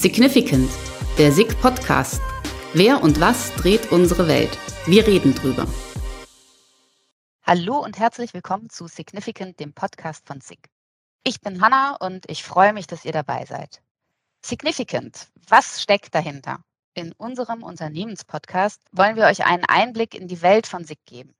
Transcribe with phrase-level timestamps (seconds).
[0.00, 0.70] Significant,
[1.18, 2.22] der SIG Podcast.
[2.72, 4.56] Wer und was dreht unsere Welt?
[4.86, 5.66] Wir reden drüber.
[7.42, 10.70] Hallo und herzlich willkommen zu Significant, dem Podcast von SIG.
[11.22, 13.82] Ich bin Hanna und ich freue mich, dass ihr dabei seid.
[14.42, 16.64] Significant, was steckt dahinter?
[16.94, 21.34] In unserem Unternehmenspodcast wollen wir euch einen Einblick in die Welt von SIG geben.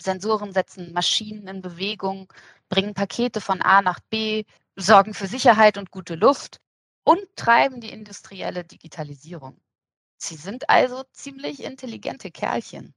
[0.00, 2.32] Sensoren setzen Maschinen in Bewegung,
[2.68, 4.44] bringen Pakete von A nach B,
[4.76, 6.60] sorgen für Sicherheit und gute Luft
[7.08, 9.56] und treiben die industrielle Digitalisierung.
[10.18, 12.92] Sie sind also ziemlich intelligente Kerlchen.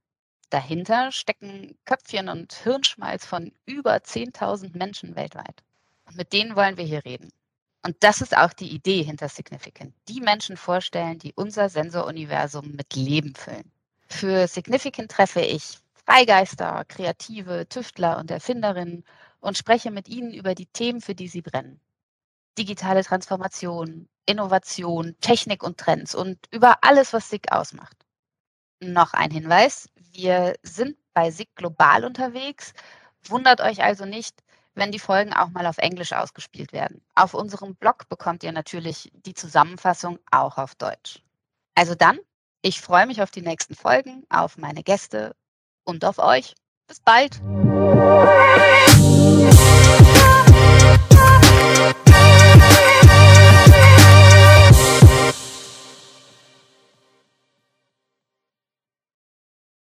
[0.50, 5.62] Dahinter stecken Köpfchen und Hirnschmalz von über 10.000 Menschen weltweit.
[6.04, 7.30] Und mit denen wollen wir hier reden.
[7.82, 9.94] Und das ist auch die Idee hinter Significant.
[10.08, 13.72] Die Menschen vorstellen, die unser Sensoruniversum mit Leben füllen.
[14.08, 19.04] Für Significant treffe ich Freigeister, Kreative, Tüftler und Erfinderinnen
[19.40, 21.80] und spreche mit ihnen über die Themen, für die sie brennen
[22.58, 27.96] digitale Transformation, Innovation, Technik und Trends und über alles, was SIG ausmacht.
[28.80, 32.72] Noch ein Hinweis, wir sind bei SIG global unterwegs.
[33.24, 34.42] Wundert euch also nicht,
[34.74, 37.02] wenn die Folgen auch mal auf Englisch ausgespielt werden.
[37.14, 41.22] Auf unserem Blog bekommt ihr natürlich die Zusammenfassung auch auf Deutsch.
[41.74, 42.18] Also dann,
[42.62, 45.34] ich freue mich auf die nächsten Folgen, auf meine Gäste
[45.84, 46.54] und auf euch.
[46.86, 47.40] Bis bald.